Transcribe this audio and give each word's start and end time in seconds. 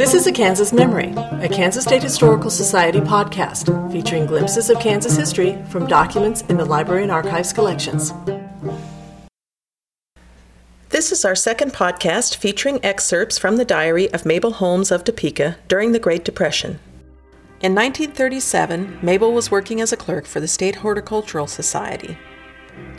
This 0.00 0.14
is 0.14 0.26
a 0.26 0.32
Kansas 0.32 0.72
Memory, 0.72 1.12
a 1.42 1.48
Kansas 1.50 1.84
State 1.84 2.02
Historical 2.02 2.48
Society 2.48 3.00
podcast 3.00 3.92
featuring 3.92 4.24
glimpses 4.24 4.70
of 4.70 4.80
Kansas 4.80 5.14
history 5.14 5.62
from 5.68 5.86
documents 5.86 6.40
in 6.48 6.56
the 6.56 6.64
Library 6.64 7.02
and 7.02 7.12
Archives 7.12 7.52
collections. 7.52 8.10
This 10.88 11.12
is 11.12 11.22
our 11.26 11.34
second 11.34 11.74
podcast 11.74 12.36
featuring 12.36 12.82
excerpts 12.82 13.36
from 13.36 13.58
the 13.58 13.64
diary 13.66 14.10
of 14.14 14.24
Mabel 14.24 14.52
Holmes 14.52 14.90
of 14.90 15.04
Topeka 15.04 15.58
during 15.68 15.92
the 15.92 15.98
Great 15.98 16.24
Depression. 16.24 16.80
In 17.60 17.74
1937, 17.74 19.00
Mabel 19.02 19.34
was 19.34 19.50
working 19.50 19.82
as 19.82 19.92
a 19.92 19.98
clerk 19.98 20.24
for 20.24 20.40
the 20.40 20.48
State 20.48 20.76
Horticultural 20.76 21.46
Society. 21.46 22.16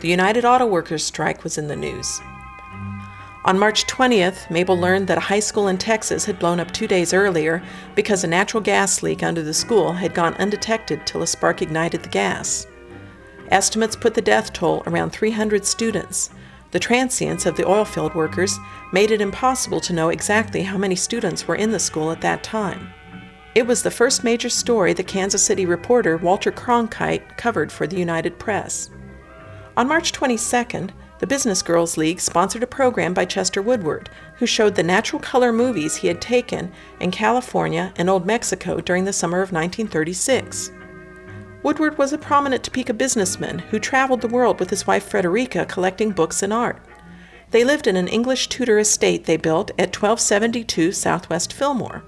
The 0.02 0.08
United 0.08 0.44
Auto 0.44 0.66
Workers 0.66 1.02
strike 1.02 1.42
was 1.42 1.58
in 1.58 1.66
the 1.66 1.74
news. 1.74 2.20
On 3.44 3.58
March 3.58 3.88
20th, 3.88 4.48
Mabel 4.50 4.78
learned 4.78 5.08
that 5.08 5.18
a 5.18 5.22
high 5.22 5.40
school 5.40 5.66
in 5.66 5.76
Texas 5.76 6.24
had 6.24 6.38
blown 6.38 6.60
up 6.60 6.70
two 6.70 6.86
days 6.86 7.12
earlier 7.12 7.60
because 7.96 8.22
a 8.22 8.28
natural 8.28 8.62
gas 8.62 9.02
leak 9.02 9.24
under 9.24 9.42
the 9.42 9.52
school 9.52 9.92
had 9.92 10.14
gone 10.14 10.34
undetected 10.34 11.04
till 11.04 11.22
a 11.22 11.26
spark 11.26 11.60
ignited 11.60 12.04
the 12.04 12.08
gas. 12.08 12.68
Estimates 13.48 13.96
put 13.96 14.14
the 14.14 14.22
death 14.22 14.52
toll 14.52 14.84
around 14.86 15.10
300 15.10 15.66
students. 15.66 16.30
The 16.70 16.78
transience 16.78 17.44
of 17.44 17.56
the 17.56 17.64
oilfield 17.64 18.14
workers 18.14 18.56
made 18.92 19.10
it 19.10 19.20
impossible 19.20 19.80
to 19.80 19.92
know 19.92 20.10
exactly 20.10 20.62
how 20.62 20.78
many 20.78 20.94
students 20.94 21.48
were 21.48 21.56
in 21.56 21.72
the 21.72 21.80
school 21.80 22.12
at 22.12 22.20
that 22.20 22.44
time. 22.44 22.90
It 23.56 23.66
was 23.66 23.82
the 23.82 23.90
first 23.90 24.22
major 24.22 24.48
story 24.48 24.92
the 24.92 25.02
Kansas 25.02 25.42
City 25.42 25.66
reporter 25.66 26.16
Walter 26.16 26.52
Cronkite 26.52 27.36
covered 27.36 27.72
for 27.72 27.88
the 27.88 27.98
United 27.98 28.38
Press. 28.38 28.88
On 29.76 29.88
March 29.88 30.12
22nd, 30.12 30.90
the 31.22 31.26
Business 31.28 31.62
Girls 31.62 31.96
League 31.96 32.18
sponsored 32.18 32.64
a 32.64 32.66
program 32.66 33.14
by 33.14 33.24
Chester 33.24 33.62
Woodward, 33.62 34.10
who 34.38 34.44
showed 34.44 34.74
the 34.74 34.82
natural 34.82 35.22
color 35.22 35.52
movies 35.52 35.94
he 35.94 36.08
had 36.08 36.20
taken 36.20 36.72
in 36.98 37.12
California 37.12 37.92
and 37.94 38.10
Old 38.10 38.26
Mexico 38.26 38.80
during 38.80 39.04
the 39.04 39.12
summer 39.12 39.36
of 39.36 39.52
1936. 39.52 40.72
Woodward 41.62 41.96
was 41.96 42.12
a 42.12 42.18
prominent 42.18 42.64
Topeka 42.64 42.94
businessman 42.94 43.60
who 43.60 43.78
traveled 43.78 44.20
the 44.20 44.26
world 44.26 44.58
with 44.58 44.68
his 44.68 44.84
wife 44.88 45.04
Frederica 45.04 45.64
collecting 45.64 46.10
books 46.10 46.42
and 46.42 46.52
art. 46.52 46.84
They 47.52 47.62
lived 47.62 47.86
in 47.86 47.94
an 47.94 48.08
English 48.08 48.48
Tudor 48.48 48.80
estate 48.80 49.24
they 49.24 49.36
built 49.36 49.70
at 49.78 49.94
1272 49.94 50.90
Southwest 50.90 51.52
Fillmore. 51.52 52.02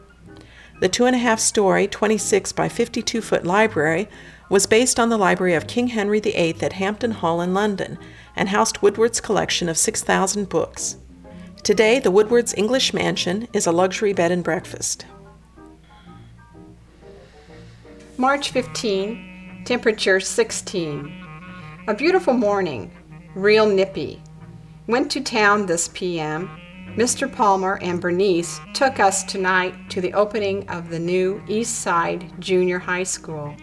The 0.80 0.88
two 0.88 1.04
and 1.04 1.14
a 1.14 1.20
half 1.20 1.38
story, 1.38 1.86
26 1.86 2.50
by 2.50 2.68
52 2.68 3.20
foot 3.20 3.46
library 3.46 4.08
was 4.50 4.66
based 4.66 4.98
on 4.98 5.08
the 5.08 5.16
library 5.16 5.54
of 5.54 5.68
King 5.68 5.86
Henry 5.86 6.18
VIII 6.18 6.56
at 6.62 6.72
Hampton 6.74 7.12
Hall 7.12 7.40
in 7.40 7.54
London 7.54 7.96
and 8.36 8.48
housed 8.48 8.82
Woodward's 8.82 9.20
collection 9.20 9.68
of 9.68 9.78
6,000 9.78 10.48
books. 10.48 10.96
Today, 11.62 11.98
the 11.98 12.10
Woodward's 12.10 12.54
English 12.54 12.92
mansion 12.92 13.48
is 13.52 13.66
a 13.66 13.72
luxury 13.72 14.12
bed 14.12 14.30
and 14.30 14.44
breakfast. 14.44 15.06
March 18.16 18.50
15, 18.50 19.62
temperature 19.64 20.20
16. 20.20 21.26
A 21.88 21.94
beautiful 21.94 22.34
morning, 22.34 22.92
real 23.34 23.66
nippy. 23.66 24.22
Went 24.86 25.10
to 25.10 25.20
town 25.20 25.66
this 25.66 25.88
PM. 25.94 26.48
Mr. 26.96 27.30
Palmer 27.30 27.78
and 27.82 28.00
Bernice 28.00 28.60
took 28.72 29.00
us 29.00 29.24
tonight 29.24 29.74
to 29.90 30.00
the 30.00 30.12
opening 30.12 30.68
of 30.68 30.90
the 30.90 30.98
new 30.98 31.42
East 31.48 31.80
Side 31.80 32.30
Junior 32.38 32.78
High 32.78 33.02
School. 33.02 33.56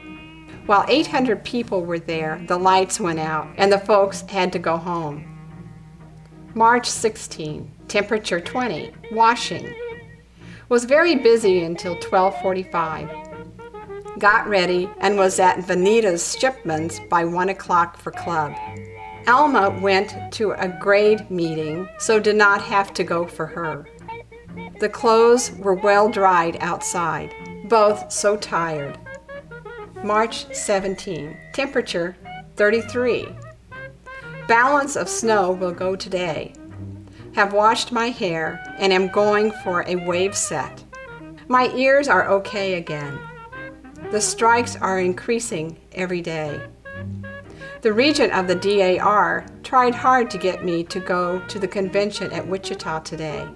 While 0.66 0.86
800 0.88 1.44
people 1.44 1.84
were 1.84 2.00
there, 2.00 2.44
the 2.48 2.58
lights 2.58 3.00
went 3.00 3.20
out 3.20 3.48
and 3.58 3.72
the 3.72 3.80
folks 3.80 4.22
had 4.22 4.54
to 4.54 4.59
go 4.59 4.78
home. 4.78 5.28
March 6.53 6.88
16, 6.88 7.72
temperature 7.88 8.40
20, 8.40 8.92
washing. 9.12 9.73
Was 10.70 10.86
very 10.86 11.16
busy 11.16 11.64
until 11.64 11.94
1245. 11.94 14.20
Got 14.20 14.48
ready 14.48 14.90
and 15.00 15.18
was 15.18 15.40
at 15.40 15.66
Vanita's 15.66 16.38
Shipman's 16.38 17.00
by 17.09 17.25
1 17.25 17.50
o'clock 17.50 17.97
for 17.97 18.12
club. 18.12 18.53
Elma 19.25 19.80
went 19.81 20.16
to 20.34 20.52
a 20.52 20.68
grade 20.68 21.30
meeting, 21.31 21.88
so 22.00 22.19
did 22.19 22.35
not 22.35 22.62
have 22.62 22.94
to 22.94 23.03
go 23.03 23.25
for 23.25 23.47
her. 23.47 23.88
The 24.80 24.90
clothes 24.90 25.52
were 25.59 25.75
well 25.75 26.09
dried 26.09 26.58
outside, 26.59 27.34
both 27.66 28.12
so 28.12 28.35
tired. 28.35 28.97
March 30.03 30.51
17. 30.51 31.38
Temperature 31.53 32.17
33. 32.56 33.28
Balance 34.47 34.95
of 34.95 35.07
snow 35.07 35.51
will 35.51 35.72
go 35.72 35.95
today. 35.95 36.56
Have 37.35 37.53
washed 37.53 37.91
my 37.91 38.07
hair 38.07 38.63
and 38.79 38.91
am 38.91 39.09
going 39.09 39.51
for 39.63 39.84
a 39.88 39.95
wave 39.95 40.35
set. 40.35 40.84
My 41.47 41.72
ears 41.75 42.07
are 42.07 42.28
okay 42.29 42.75
again. 42.75 43.19
The 44.09 44.19
strikes 44.19 44.75
are 44.75 45.00
increasing 45.00 45.78
every 45.91 46.22
day. 46.22 46.59
The 47.81 47.94
regent 47.94 48.34
of 48.34 48.47
the 48.47 48.56
DAR 48.56 49.45
tried 49.61 49.94
hard 49.94 50.31
to 50.31 50.40
get 50.40 50.66
me 50.66 50.84
to 50.85 51.00
go 51.00 51.45
to 51.45 51.59
the 51.59 51.67
convention 51.67 52.31
at 52.31 52.47
Wichita 52.47 53.01
today. 53.01 53.47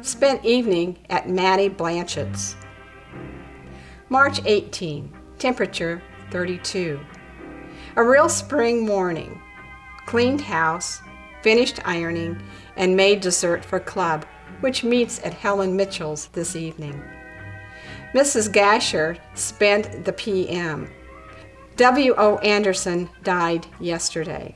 Spent 0.00 0.42
evening 0.46 0.98
at 1.10 1.28
Mattie 1.28 1.68
Blanchett's. 1.68 2.56
March 4.08 4.40
18 4.46 5.12
temperature 5.38 6.02
32. 6.30 7.00
A 7.96 8.04
real 8.04 8.28
spring 8.28 8.84
morning. 8.84 9.40
Cleaned 10.06 10.40
house, 10.40 11.00
finished 11.42 11.80
ironing, 11.84 12.40
and 12.76 12.96
made 12.96 13.20
dessert 13.20 13.64
for 13.64 13.80
club, 13.80 14.24
which 14.60 14.84
meets 14.84 15.22
at 15.24 15.34
Helen 15.34 15.76
Mitchell's 15.76 16.26
this 16.28 16.56
evening. 16.56 17.02
Mrs. 18.14 18.52
Gasher 18.52 19.18
spent 19.34 20.04
the 20.04 20.12
PM. 20.12 20.90
W.O. 21.76 22.38
Anderson 22.38 23.08
died 23.22 23.66
yesterday. 23.80 24.54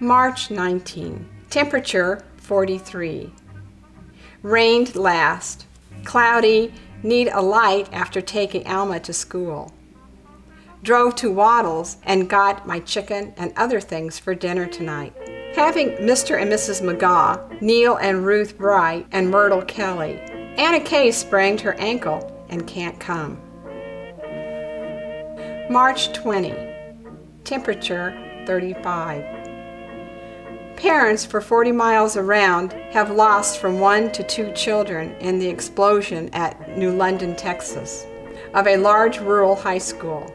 March 0.00 0.50
19. 0.50 1.26
Temperature 1.48 2.22
43. 2.36 3.32
Rained 4.42 4.94
last. 4.94 5.66
Cloudy 6.04 6.74
need 7.02 7.28
a 7.28 7.40
light 7.40 7.92
after 7.92 8.20
taking 8.20 8.66
Elma 8.66 9.00
to 9.00 9.12
school. 9.12 9.72
Drove 10.82 11.14
to 11.16 11.32
Waddles 11.32 11.96
and 12.04 12.30
got 12.30 12.66
my 12.66 12.80
chicken 12.80 13.34
and 13.36 13.52
other 13.56 13.80
things 13.80 14.18
for 14.18 14.34
dinner 14.34 14.66
tonight. 14.66 15.12
Having 15.54 15.90
Mr. 15.96 16.40
and 16.40 16.52
Mrs. 16.52 16.82
McGaw, 16.82 17.60
Neil 17.60 17.96
and 17.96 18.24
Ruth 18.26 18.58
Bright, 18.58 19.06
and 19.10 19.30
Myrtle 19.30 19.62
Kelly. 19.62 20.20
Anna 20.58 20.80
Kay 20.80 21.10
sprained 21.10 21.60
her 21.62 21.74
ankle 21.74 22.46
and 22.48 22.66
can't 22.66 23.00
come. 23.00 23.40
March 25.70 26.12
20. 26.12 26.54
Temperature 27.44 28.44
35. 28.46 29.35
Parents 30.76 31.24
for 31.24 31.40
40 31.40 31.72
miles 31.72 32.18
around 32.18 32.74
have 32.90 33.10
lost 33.10 33.60
from 33.60 33.80
one 33.80 34.12
to 34.12 34.22
two 34.22 34.52
children 34.52 35.12
in 35.20 35.38
the 35.38 35.48
explosion 35.48 36.28
at 36.34 36.76
New 36.76 36.90
London, 36.90 37.34
Texas, 37.34 38.04
of 38.52 38.66
a 38.66 38.76
large 38.76 39.18
rural 39.18 39.56
high 39.56 39.78
school. 39.78 40.30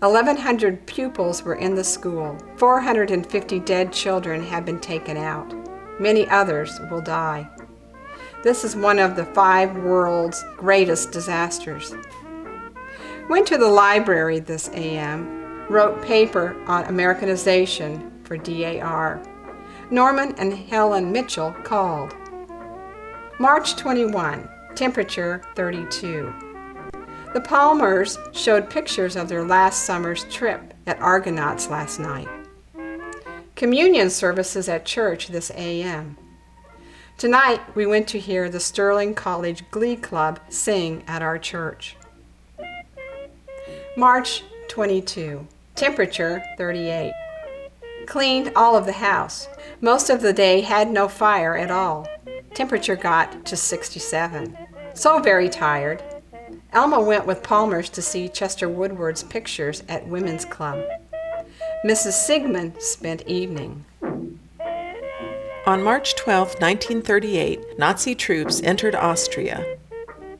1,100 0.00 0.84
pupils 0.86 1.44
were 1.44 1.54
in 1.54 1.76
the 1.76 1.84
school. 1.84 2.36
450 2.56 3.60
dead 3.60 3.92
children 3.92 4.42
have 4.42 4.66
been 4.66 4.80
taken 4.80 5.16
out. 5.16 5.54
Many 6.00 6.28
others 6.28 6.80
will 6.90 7.00
die. 7.00 7.48
This 8.42 8.64
is 8.64 8.74
one 8.74 8.98
of 8.98 9.14
the 9.14 9.26
five 9.26 9.76
world's 9.76 10.44
greatest 10.56 11.12
disasters. 11.12 11.94
Went 13.28 13.46
to 13.46 13.58
the 13.58 13.68
library 13.68 14.40
this 14.40 14.70
AM, 14.74 15.66
wrote 15.68 16.02
paper 16.02 16.56
on 16.66 16.84
Americanization 16.86 18.10
for 18.24 18.36
DAR. 18.36 19.22
Norman 19.90 20.34
and 20.38 20.52
Helen 20.52 21.10
Mitchell 21.10 21.52
called. 21.64 22.14
March 23.38 23.76
21, 23.76 24.48
temperature 24.74 25.42
32. 25.54 26.32
The 27.32 27.40
Palmers 27.40 28.18
showed 28.32 28.68
pictures 28.68 29.16
of 29.16 29.28
their 29.28 29.44
last 29.44 29.84
summer's 29.84 30.24
trip 30.24 30.74
at 30.86 31.00
Argonauts 31.00 31.70
last 31.70 32.00
night. 32.00 32.28
Communion 33.54 34.10
services 34.10 34.68
at 34.68 34.84
church 34.84 35.28
this 35.28 35.50
AM. 35.54 36.18
Tonight 37.16 37.60
we 37.74 37.86
went 37.86 38.08
to 38.08 38.18
hear 38.18 38.50
the 38.50 38.60
Sterling 38.60 39.14
College 39.14 39.68
Glee 39.70 39.96
Club 39.96 40.38
sing 40.50 41.02
at 41.06 41.22
our 41.22 41.38
church. 41.38 41.96
March 43.96 44.44
22, 44.68 45.46
temperature 45.74 46.42
38. 46.58 47.12
Cleaned 48.08 48.52
all 48.56 48.74
of 48.74 48.86
the 48.86 48.92
house. 48.92 49.48
Most 49.82 50.08
of 50.08 50.22
the 50.22 50.32
day 50.32 50.62
had 50.62 50.90
no 50.90 51.08
fire 51.08 51.58
at 51.58 51.70
all. 51.70 52.08
Temperature 52.54 52.96
got 52.96 53.44
to 53.44 53.54
67. 53.54 54.56
So 54.94 55.20
very 55.20 55.50
tired. 55.50 56.02
Elma 56.72 57.02
went 57.02 57.26
with 57.26 57.42
Palmer's 57.42 57.90
to 57.90 58.00
see 58.00 58.30
Chester 58.30 58.66
Woodward's 58.66 59.24
pictures 59.24 59.82
at 59.90 60.08
Women's 60.08 60.46
Club. 60.46 60.82
Mrs. 61.84 62.12
Sigmund 62.12 62.80
spent 62.80 63.26
evening. 63.26 63.84
On 65.66 65.82
March 65.82 66.16
12, 66.16 66.54
1938, 66.62 67.78
Nazi 67.78 68.14
troops 68.14 68.62
entered 68.62 68.94
Austria. 68.94 69.76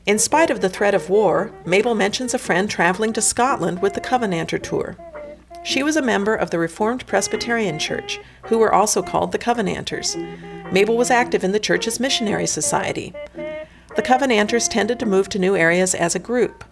In 0.07 0.17
spite 0.17 0.49
of 0.49 0.61
the 0.61 0.69
threat 0.69 0.95
of 0.95 1.11
war, 1.11 1.51
Mabel 1.67 1.93
mentions 1.93 2.33
a 2.33 2.39
friend 2.39 2.67
traveling 2.67 3.13
to 3.13 3.21
Scotland 3.21 3.83
with 3.83 3.93
the 3.93 4.01
Covenanter 4.01 4.57
tour. 4.57 4.97
She 5.63 5.83
was 5.83 5.97
a 5.97 6.01
member 6.01 6.33
of 6.35 6.51
the 6.51 6.59
Reformed 6.59 7.05
Presbyterian 7.05 7.79
Church, 7.79 8.19
who 8.43 8.57
were 8.57 8.73
also 8.73 9.03
called 9.03 9.31
the 9.31 9.37
Covenanters. 9.37 10.15
Mabel 10.71 10.95
was 10.95 11.11
active 11.11 11.43
in 11.43 11.51
the 11.51 11.59
church's 11.59 11.99
missionary 11.99 12.47
society. 12.47 13.13
The 13.95 14.01
Covenanters 14.01 14.67
tended 14.67 14.99
to 14.99 15.05
move 15.05 15.29
to 15.29 15.39
new 15.39 15.55
areas 15.55 15.93
as 15.93 16.15
a 16.15 16.19
group. 16.19 16.63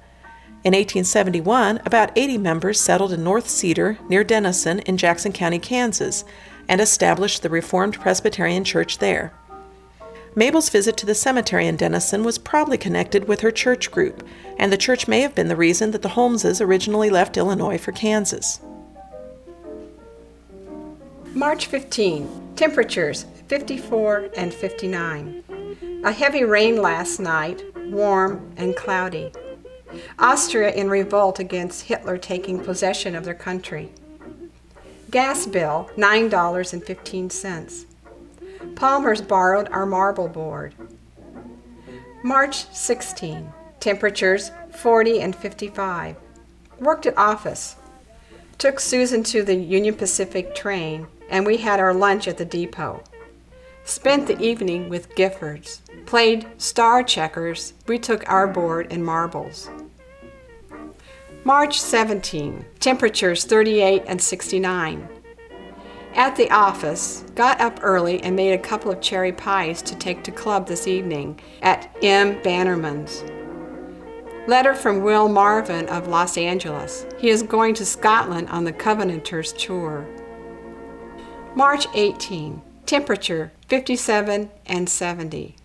In 0.63 0.73
1871, 0.73 1.81
about 1.85 2.11
80 2.15 2.37
members 2.37 2.79
settled 2.79 3.13
in 3.13 3.23
North 3.23 3.49
Cedar, 3.49 3.99
near 4.09 4.23
Denison, 4.23 4.79
in 4.79 4.97
Jackson 4.97 5.31
County, 5.31 5.59
Kansas, 5.59 6.23
and 6.67 6.81
established 6.81 7.43
the 7.43 7.49
Reformed 7.49 7.99
Presbyterian 7.99 8.63
Church 8.63 8.97
there. 8.97 9.33
Mabel's 10.35 10.69
visit 10.69 10.97
to 10.97 11.05
the 11.05 11.15
cemetery 11.15 11.67
in 11.67 11.77
Denison 11.77 12.23
was 12.23 12.37
probably 12.37 12.77
connected 12.77 13.27
with 13.27 13.41
her 13.41 13.51
church 13.51 13.91
group, 13.91 14.27
and 14.57 14.71
the 14.71 14.77
church 14.77 15.07
may 15.07 15.21
have 15.21 15.33
been 15.33 15.47
the 15.47 15.55
reason 15.55 15.91
that 15.91 16.03
the 16.03 16.09
Holmeses 16.09 16.61
originally 16.61 17.09
left 17.09 17.37
Illinois 17.37 17.77
for 17.77 17.91
Kansas. 17.91 18.59
March 21.33 21.67
15. 21.67 22.53
Temperatures 22.55 23.25
54 23.47 24.29
and 24.37 24.53
59. 24.53 26.01
A 26.03 26.11
heavy 26.11 26.43
rain 26.43 26.81
last 26.81 27.19
night, 27.19 27.63
warm 27.75 28.51
and 28.57 28.75
cloudy. 28.75 29.31
Austria 30.17 30.71
in 30.71 30.89
revolt 30.89 31.39
against 31.39 31.83
Hitler 31.83 32.17
taking 32.17 32.63
possession 32.63 33.13
of 33.15 33.23
their 33.25 33.33
country. 33.33 33.91
Gas 35.11 35.45
bill 35.45 35.89
$9.15. 35.97 37.85
Palmer's 38.75 39.21
borrowed 39.21 39.69
our 39.69 39.85
marble 39.85 40.27
board. 40.27 40.73
March 42.23 42.65
16. 42.73 43.53
Temperatures 43.79 44.51
40 44.71 45.21
and 45.21 45.35
55. 45.35 46.15
Worked 46.79 47.05
at 47.05 47.17
office. 47.17 47.75
Took 48.57 48.79
Susan 48.79 49.23
to 49.23 49.43
the 49.43 49.55
Union 49.55 49.93
Pacific 49.93 50.55
train 50.55 51.07
and 51.29 51.45
we 51.45 51.57
had 51.57 51.79
our 51.79 51.93
lunch 51.93 52.27
at 52.27 52.37
the 52.37 52.45
depot. 52.45 53.03
Spent 53.83 54.27
the 54.27 54.39
evening 54.39 54.89
with 54.89 55.15
Giffords. 55.15 55.79
Played 56.05 56.45
star 56.57 57.03
checkers. 57.03 57.73
We 57.87 57.97
took 57.99 58.29
our 58.29 58.47
board 58.47 58.87
and 58.91 59.03
marbles. 59.03 59.69
March 61.43 61.79
17. 61.79 62.65
Temperatures 62.79 63.45
38 63.45 64.03
and 64.05 64.21
69. 64.21 65.07
At 66.15 66.35
the 66.35 66.49
office, 66.51 67.23
got 67.35 67.61
up 67.61 67.79
early 67.81 68.21
and 68.23 68.35
made 68.35 68.53
a 68.53 68.57
couple 68.57 68.91
of 68.91 68.99
cherry 68.99 69.31
pies 69.31 69.81
to 69.83 69.95
take 69.95 70.23
to 70.23 70.31
club 70.31 70.67
this 70.67 70.87
evening 70.87 71.39
at 71.61 71.95
M. 72.01 72.41
Bannerman's. 72.41 73.23
Letter 74.47 74.73
from 74.73 75.03
Will 75.03 75.29
Marvin 75.29 75.87
of 75.89 76.07
Los 76.07 76.37
Angeles. 76.37 77.05
He 77.17 77.29
is 77.29 77.43
going 77.43 77.73
to 77.75 77.85
Scotland 77.85 78.49
on 78.49 78.63
the 78.63 78.73
Covenanters 78.73 79.53
tour. 79.53 80.07
March 81.57 81.87
18. 81.95 82.61
Temperature 82.85 83.51
57 83.67 84.51
and 84.67 84.87
70. 84.87 85.55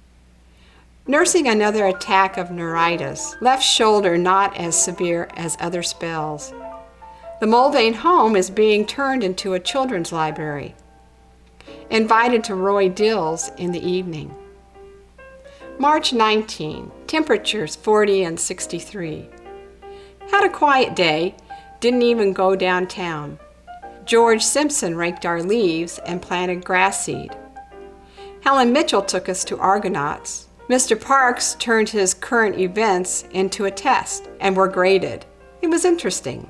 Nursing 1.07 1.47
another 1.47 1.87
attack 1.87 2.39
of 2.39 2.51
neuritis, 2.51 3.37
left 3.43 3.63
shoulder 3.63 4.17
not 4.17 4.57
as 4.57 4.75
severe 4.75 5.29
as 5.37 5.59
other 5.61 5.83
spells. 5.83 6.55
The 7.41 7.47
Mulvane 7.47 7.97
home 7.97 8.37
is 8.37 8.49
being 8.49 8.87
turned 8.87 9.23
into 9.23 9.53
a 9.53 9.61
children's 9.61 10.13
library. 10.13 10.75
Invited 11.91 12.43
to 12.45 12.55
Roy 12.55 12.89
Dill's 12.89 13.51
in 13.59 13.73
the 13.73 13.87
evening. 13.87 14.35
March 15.79 16.15
19. 16.15 16.91
Temperatures 17.07 17.77
40 17.77 18.25
and 18.25 18.41
63. 18.41 19.29
Had 20.31 20.45
a 20.47 20.49
quiet 20.49 20.97
day, 20.97 21.35
didn't 21.81 22.01
even 22.01 22.33
go 22.33 22.57
downtown. 22.57 23.39
George 24.05 24.43
Simpson 24.43 24.97
raked 24.97 25.25
our 25.25 25.43
leaves 25.43 25.99
and 26.07 26.21
planted 26.21 26.65
grass 26.65 27.05
seed. 27.05 27.31
Helen 28.41 28.73
Mitchell 28.73 29.03
took 29.03 29.29
us 29.29 29.45
to 29.45 29.59
Argonauts. 29.59 30.49
Mr. 30.69 31.01
Parks 31.01 31.55
turned 31.59 31.89
his 31.89 32.15
current 32.15 32.59
events 32.59 33.25
into 33.31 33.67
a 33.67 33.71
test 33.71 34.29
and 34.41 34.57
were 34.57 34.69
graded. 34.69 35.25
It 35.61 35.69
was 35.69 35.85
interesting. 35.85 36.49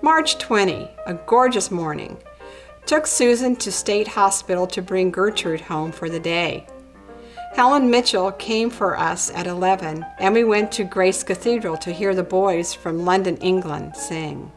March 0.00 0.38
20, 0.38 0.88
a 1.06 1.14
gorgeous 1.26 1.70
morning. 1.70 2.16
Took 2.86 3.06
Susan 3.06 3.56
to 3.56 3.70
State 3.70 4.08
Hospital 4.08 4.66
to 4.68 4.80
bring 4.80 5.10
Gertrude 5.10 5.60
home 5.60 5.92
for 5.92 6.08
the 6.08 6.20
day. 6.20 6.66
Helen 7.54 7.90
Mitchell 7.90 8.32
came 8.32 8.70
for 8.70 8.96
us 8.96 9.30
at 9.32 9.46
11, 9.46 10.06
and 10.18 10.34
we 10.34 10.44
went 10.44 10.70
to 10.72 10.84
Grace 10.84 11.22
Cathedral 11.22 11.76
to 11.78 11.92
hear 11.92 12.14
the 12.14 12.22
boys 12.22 12.72
from 12.72 13.04
London, 13.04 13.36
England 13.38 13.96
sing. 13.96 14.50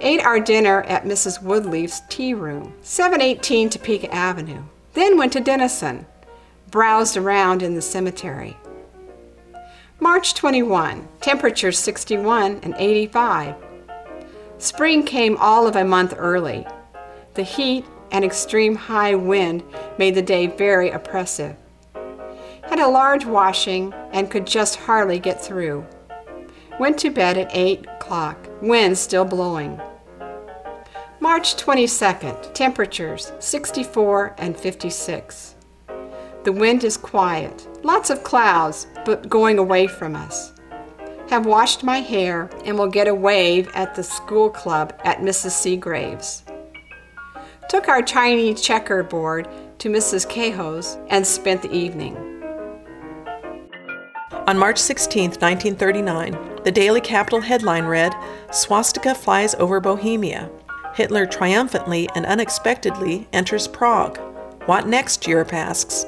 Ate 0.00 0.20
our 0.20 0.38
dinner 0.38 0.82
at 0.82 1.04
Mrs. 1.04 1.42
Woodleaf's 1.42 2.02
tea 2.10 2.34
room, 2.34 2.74
718 2.82 3.70
Topeka 3.70 4.14
Avenue. 4.14 4.62
Then 4.92 5.16
went 5.16 5.32
to 5.32 5.40
Denison. 5.40 6.06
Browsed 6.70 7.16
around 7.16 7.62
in 7.62 7.74
the 7.74 7.82
cemetery. 7.82 8.56
March 9.98 10.34
21, 10.34 11.08
temperature 11.22 11.72
61 11.72 12.60
and 12.62 12.74
85. 12.76 13.54
Spring 14.58 15.02
came 15.02 15.38
all 15.38 15.66
of 15.66 15.76
a 15.76 15.84
month 15.84 16.12
early. 16.16 16.66
The 17.32 17.42
heat 17.42 17.86
and 18.10 18.24
extreme 18.24 18.74
high 18.74 19.14
wind 19.14 19.62
made 19.98 20.14
the 20.14 20.22
day 20.22 20.46
very 20.46 20.90
oppressive. 20.90 21.56
Had 22.62 22.80
a 22.80 22.88
large 22.88 23.24
washing 23.24 23.94
and 24.12 24.30
could 24.30 24.46
just 24.46 24.76
hardly 24.76 25.18
get 25.18 25.42
through. 25.42 25.86
Went 26.78 26.98
to 26.98 27.10
bed 27.10 27.38
at 27.38 27.50
8 27.54 27.86
o'clock, 28.06 28.48
wind 28.62 28.96
still 28.96 29.24
blowing. 29.24 29.80
March 31.18 31.56
22nd, 31.56 32.54
temperatures 32.54 33.32
64 33.40 34.36
and 34.38 34.56
56. 34.56 35.56
The 36.44 36.52
wind 36.52 36.84
is 36.84 36.96
quiet, 36.96 37.66
lots 37.82 38.10
of 38.10 38.22
clouds, 38.22 38.86
but 39.04 39.28
going 39.28 39.58
away 39.58 39.88
from 39.88 40.14
us. 40.14 40.52
Have 41.30 41.46
washed 41.46 41.82
my 41.82 41.98
hair 41.98 42.48
and 42.64 42.78
will 42.78 42.86
get 42.86 43.08
a 43.08 43.14
wave 43.14 43.68
at 43.74 43.96
the 43.96 44.04
school 44.04 44.50
club 44.50 44.92
at 45.02 45.18
Mrs. 45.18 45.50
Seagrave's. 45.50 46.44
Took 47.68 47.88
our 47.88 48.02
Chinese 48.02 48.60
checkerboard 48.60 49.48
to 49.78 49.88
Mrs. 49.88 50.28
Cahoe's 50.28 50.96
and 51.08 51.26
spent 51.26 51.62
the 51.62 51.72
evening. 51.72 52.14
On 54.46 54.56
March 54.56 54.78
16, 54.78 55.30
1939, 55.30 56.55
the 56.66 56.72
Daily 56.72 57.00
Capital 57.00 57.40
headline 57.42 57.84
read 57.84 58.12
Swastika 58.50 59.14
flies 59.14 59.54
over 59.54 59.78
Bohemia. 59.78 60.50
Hitler 60.96 61.24
triumphantly 61.24 62.08
and 62.16 62.26
unexpectedly 62.26 63.28
enters 63.32 63.68
Prague. 63.68 64.18
What 64.64 64.88
next, 64.88 65.28
Europe 65.28 65.52
asks. 65.52 66.04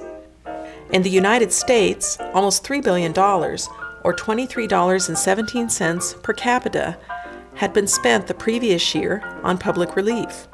In 0.93 1.03
the 1.03 1.11
United 1.11 1.53
States, 1.53 2.19
almost 2.35 2.65
$3 2.65 2.83
billion, 2.83 3.13
or 3.13 4.13
$23.17 4.13 6.23
per 6.25 6.33
capita, 6.33 6.99
had 7.55 7.73
been 7.73 7.87
spent 7.87 8.27
the 8.27 8.35
previous 8.35 8.97
year 8.97 9.23
on 9.45 9.59
public 9.59 9.95
relief. 9.95 10.49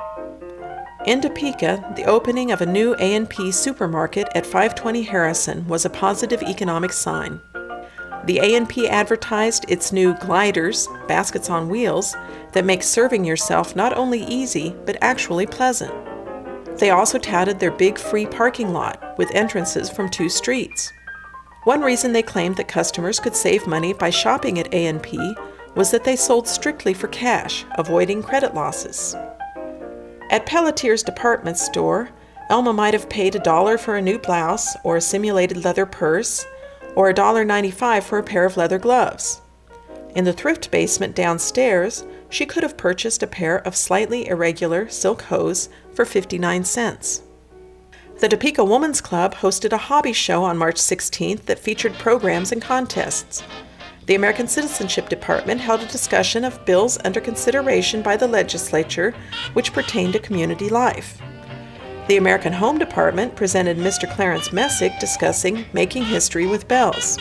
In 1.07 1.23
Topeka, 1.23 1.95
the 1.97 2.05
opening 2.05 2.53
of 2.53 2.61
a 2.61 2.67
new 2.67 2.95
A&P 2.99 3.51
supermarket 3.51 4.29
at 4.35 4.45
520 4.45 5.05
Harrison 5.05 5.67
was 5.67 5.87
a 5.87 5.91
positive 5.91 6.43
economic 6.43 6.93
sign. 6.93 7.41
The 8.25 8.39
A&P 8.39 8.89
advertised 8.89 9.67
its 9.69 9.93
new 9.93 10.15
gliders, 10.15 10.89
baskets 11.07 11.51
on 11.51 11.69
wheels, 11.69 12.17
that 12.53 12.65
make 12.65 12.83
serving 12.83 13.25
yourself 13.25 13.77
not 13.77 13.97
only 13.97 14.25
easy, 14.25 14.75
but 14.87 14.97
actually 15.03 15.47
pleasant. 15.47 15.93
They 16.79 16.91
also 16.91 17.19
touted 17.19 17.61
their 17.61 17.71
big 17.71 17.99
free 17.99 18.27
parking 18.27 18.73
lot 18.73 19.17
with 19.19 19.35
entrances 19.35 19.91
from 19.91 20.09
two 20.09 20.29
streets. 20.29 20.93
One 21.65 21.83
reason 21.83 22.13
they 22.13 22.23
claimed 22.23 22.57
that 22.57 22.69
customers 22.69 23.21
could 23.21 23.37
save 23.37 23.67
money 23.67 23.93
by 23.93 24.11
shopping 24.11 24.59
at 24.59 24.73
A&P 24.73 25.35
was 25.75 25.91
that 25.91 26.05
they 26.05 26.17
sold 26.17 26.47
strictly 26.47 26.95
for 26.95 27.09
cash, 27.09 27.65
avoiding 27.73 28.23
credit 28.23 28.55
losses. 28.55 29.15
At 30.31 30.47
Pelletier's 30.47 31.03
department 31.03 31.59
store, 31.59 32.11
Elma 32.51 32.73
might 32.73 32.95
have 32.95 33.09
paid 33.09 33.35
a 33.35 33.39
dollar 33.39 33.79
for 33.79 33.97
a 33.97 34.03
new 34.03 34.19
blouse 34.19 34.77
or 34.85 34.97
a 34.97 35.01
simulated 35.01 35.65
leather 35.65 35.87
purse 35.87 36.45
or 36.95 37.13
$1.95 37.13 38.03
for 38.03 38.19
a 38.19 38.23
pair 38.23 38.45
of 38.45 38.57
leather 38.57 38.79
gloves. 38.79 39.41
In 40.15 40.25
the 40.25 40.33
thrift 40.33 40.71
basement 40.71 41.15
downstairs, 41.15 42.05
she 42.29 42.47
could 42.47 42.63
have 42.63 42.77
purchased 42.77 43.23
a 43.23 43.27
pair 43.27 43.59
of 43.67 43.77
slightly 43.77 44.29
irregular 44.29 44.89
silk 44.89 45.23
hose 45.23 45.69
for 45.93 46.05
59 46.05 46.65
cents. 46.65 47.23
The 48.21 48.29
Topeka 48.29 48.65
Woman's 48.65 49.01
Club 49.01 49.35
hosted 49.35 49.73
a 49.73 49.77
hobby 49.77 50.13
show 50.13 50.45
on 50.45 50.57
March 50.57 50.77
16th 50.77 51.47
that 51.47 51.59
featured 51.59 51.95
programs 51.95 52.53
and 52.53 52.63
contests. 52.63 53.43
The 54.07 54.15
American 54.15 54.47
Citizenship 54.47 55.09
Department 55.09 55.61
held 55.61 55.81
a 55.81 55.87
discussion 55.87 56.45
of 56.45 56.65
bills 56.65 56.99
under 57.05 57.21
consideration 57.21 58.03
by 58.03 58.17
the 58.17 58.29
legislature 58.29 59.15
which 59.55 59.73
pertained 59.73 60.13
to 60.13 60.19
community 60.19 60.69
life. 60.69 61.21
The 62.07 62.19
American 62.19 62.53
Home 62.53 62.77
Department 62.77 63.35
presented 63.35 63.79
Mr. 63.79 64.07
Clarence 64.15 64.53
Messick 64.53 64.93
discussing 65.01 65.65
Making 65.73 66.05
History 66.05 66.47
with 66.47 66.69
Bells. 66.69 67.17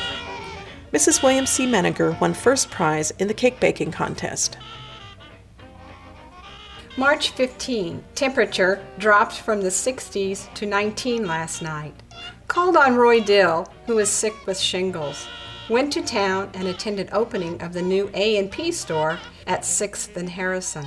Mrs. 0.92 1.24
William 1.24 1.46
C. 1.46 1.66
Menninger 1.66 2.20
won 2.20 2.34
first 2.34 2.70
prize 2.70 3.12
in 3.12 3.30
the 3.30 3.34
cake 3.34 3.62
baking 3.62 3.92
contest. 3.92 4.58
March 6.98 7.30
15. 7.30 8.04
Temperature 8.14 8.86
dropped 8.98 9.40
from 9.40 9.62
the 9.62 9.70
60s 9.70 10.54
to 10.54 10.66
19 10.66 11.26
last 11.26 11.62
night. 11.62 11.96
Called 12.50 12.76
on 12.76 12.98
Roy 12.98 13.22
Dill, 13.22 13.66
who 13.86 14.00
is 14.00 14.10
sick 14.10 14.34
with 14.46 14.60
shingles. 14.60 15.28
Went 15.70 15.94
to 15.94 16.02
town 16.02 16.50
and 16.56 16.68
attended 16.68 17.08
opening 17.14 17.62
of 17.62 17.72
the 17.72 17.82
new 17.82 18.12
A&P 18.14 18.74
store 18.74 19.18
at 19.48 19.62
6th 19.62 20.18
and 20.18 20.30
Harrison. 20.30 20.86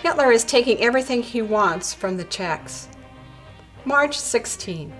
Hitler 0.00 0.30
is 0.30 0.44
taking 0.44 0.80
everything 0.80 1.24
he 1.24 1.42
wants 1.42 1.92
from 1.92 2.16
the 2.16 2.24
Czechs. 2.24 2.88
March 3.86 4.18
16. 4.18 4.92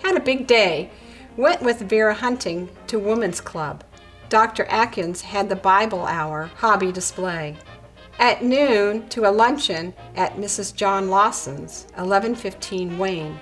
Had 0.00 0.16
a 0.16 0.20
big 0.20 0.46
day. 0.46 0.92
Went 1.36 1.60
with 1.60 1.80
Vera 1.80 2.14
Hunting 2.14 2.68
to 2.86 3.00
Woman's 3.00 3.40
Club. 3.40 3.82
Dr. 4.28 4.64
Atkins 4.66 5.22
had 5.22 5.48
the 5.48 5.56
Bible 5.56 6.06
Hour 6.06 6.48
hobby 6.54 6.92
display. 6.92 7.56
At 8.20 8.44
noon 8.44 9.08
to 9.08 9.28
a 9.28 9.32
luncheon 9.32 9.92
at 10.14 10.36
Mrs. 10.36 10.72
John 10.72 11.10
Lawson's, 11.10 11.86
1115 11.96 12.96
Wayne. 12.96 13.40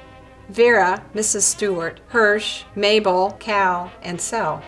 Vera, 0.49 1.05
Mrs. 1.15 1.43
Stewart, 1.43 2.01
Hirsch, 2.09 2.65
Mabel, 2.75 3.37
Cal, 3.39 3.93
and 4.01 4.19
self. 4.19 4.65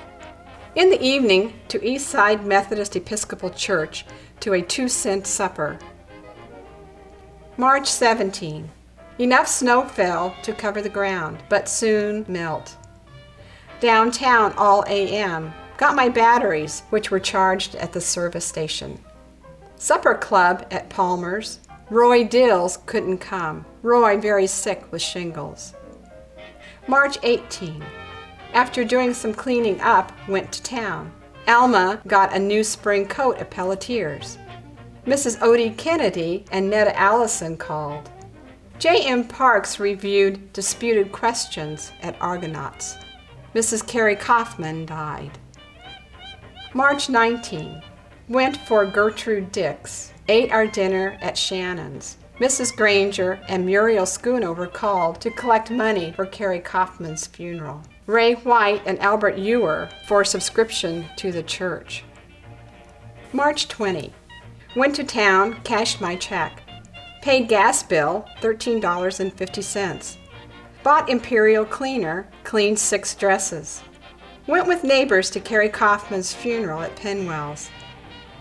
In 0.74 0.90
the 0.90 1.02
evening 1.02 1.54
to 1.68 1.78
Eastside 1.78 2.44
Methodist 2.44 2.96
Episcopal 2.96 3.48
Church 3.48 4.04
to 4.40 4.52
a 4.52 4.60
two 4.60 4.88
cent 4.90 5.26
supper. 5.26 5.78
March 7.56 7.88
17. 7.88 8.70
Enough 9.22 9.46
snow 9.46 9.84
fell 9.84 10.34
to 10.42 10.52
cover 10.52 10.82
the 10.82 10.88
ground, 10.88 11.44
but 11.48 11.68
soon 11.68 12.24
melt. 12.26 12.76
Downtown 13.78 14.52
all 14.54 14.82
AM. 14.88 15.54
Got 15.76 15.94
my 15.94 16.08
batteries, 16.08 16.82
which 16.90 17.12
were 17.12 17.20
charged 17.20 17.76
at 17.76 17.92
the 17.92 18.00
service 18.00 18.44
station. 18.44 18.98
Supper 19.76 20.16
club 20.16 20.66
at 20.72 20.90
Palmer's. 20.90 21.60
Roy 21.88 22.24
Dills 22.24 22.78
couldn't 22.84 23.18
come. 23.18 23.64
Roy 23.82 24.18
very 24.18 24.48
sick 24.48 24.90
with 24.90 25.00
shingles. 25.00 25.72
March 26.88 27.16
18. 27.22 27.80
After 28.54 28.82
doing 28.82 29.14
some 29.14 29.34
cleaning 29.34 29.80
up, 29.82 30.10
went 30.26 30.50
to 30.50 30.62
town. 30.64 31.12
Elma 31.46 32.02
got 32.08 32.34
a 32.34 32.40
new 32.40 32.64
spring 32.64 33.06
coat 33.06 33.38
at 33.38 33.52
Pelletier's. 33.52 34.36
Mrs. 35.06 35.38
Odie 35.38 35.78
Kennedy 35.78 36.44
and 36.50 36.68
Netta 36.68 36.98
Allison 36.98 37.56
called. 37.56 38.10
J.M. 38.82 39.28
Parks 39.28 39.78
reviewed 39.78 40.52
disputed 40.52 41.12
questions 41.12 41.92
at 42.02 42.20
Argonauts. 42.20 42.96
Mrs. 43.54 43.86
Carrie 43.86 44.16
Kaufman 44.16 44.86
died. 44.86 45.38
March 46.74 47.08
19. 47.08 47.80
Went 48.28 48.56
for 48.56 48.84
Gertrude 48.84 49.52
Dix. 49.52 50.12
Ate 50.26 50.50
our 50.50 50.66
dinner 50.66 51.16
at 51.22 51.38
Shannon's. 51.38 52.16
Mrs. 52.40 52.74
Granger 52.74 53.38
and 53.48 53.64
Muriel 53.64 54.04
Schoonover 54.04 54.66
called 54.66 55.20
to 55.20 55.30
collect 55.30 55.70
money 55.70 56.10
for 56.10 56.26
Carrie 56.26 56.58
Kaufman's 56.58 57.28
funeral. 57.28 57.84
Ray 58.06 58.34
White 58.34 58.82
and 58.84 58.98
Albert 58.98 59.38
Ewer 59.38 59.90
for 60.08 60.24
subscription 60.24 61.06
to 61.18 61.30
the 61.30 61.44
church. 61.44 62.02
March 63.32 63.68
20. 63.68 64.12
Went 64.74 64.96
to 64.96 65.04
town, 65.04 65.60
cashed 65.62 66.00
my 66.00 66.16
check. 66.16 66.61
Paid 67.22 67.46
gas 67.46 67.84
bill, 67.84 68.26
$13.50. 68.40 70.16
Bought 70.82 71.08
Imperial 71.08 71.64
Cleaner, 71.64 72.26
cleaned 72.42 72.80
six 72.80 73.14
dresses. 73.14 73.80
Went 74.48 74.66
with 74.66 74.82
neighbors 74.82 75.30
to 75.30 75.38
Carrie 75.38 75.68
Kaufman's 75.68 76.34
funeral 76.34 76.82
at 76.82 76.96
Penwells. 76.96 77.70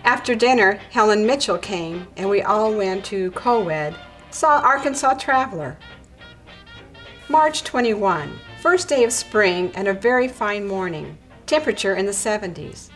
After 0.04 0.34
dinner, 0.34 0.80
Helen 0.90 1.28
Mitchell 1.28 1.60
came, 1.60 2.08
and 2.18 2.28
we 2.28 2.42
all 2.42 2.74
went 2.74 3.06
to 3.06 3.30
Coed, 3.32 3.96
saw 4.32 4.60
Arkansas 4.62 5.14
Traveler. 5.14 5.78
March 7.30 7.64
21, 7.64 8.32
first 8.64 8.88
day 8.88 9.04
of 9.04 9.14
spring 9.14 9.72
and 9.76 9.88
a 9.88 9.94
very 9.94 10.28
fine 10.28 10.68
morning, 10.68 11.20
temperature 11.46 11.94
in 11.94 12.08
the 12.08 12.12
70s. 12.12 12.90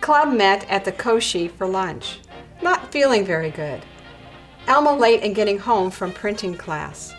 Club 0.00 0.34
met 0.34 0.66
at 0.70 0.86
the 0.86 0.92
Koshi 0.92 1.50
for 1.50 1.66
lunch. 1.66 2.20
Not 2.62 2.90
feeling 2.90 3.26
very 3.26 3.50
good. 3.50 3.82
Elma 4.68 4.94
late 4.94 5.22
in 5.22 5.32
getting 5.32 5.58
home 5.58 5.90
from 5.90 6.12
printing 6.12 6.54
class. 6.54 7.14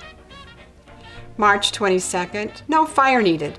March 1.36 1.72
22nd, 1.72 2.62
no 2.68 2.86
fire 2.86 3.24
needed. 3.24 3.58